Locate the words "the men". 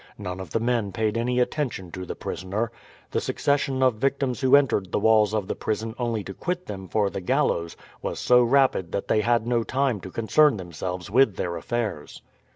0.49-0.91